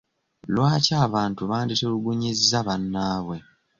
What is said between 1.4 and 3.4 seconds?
banditulugunyizza bannaabwe?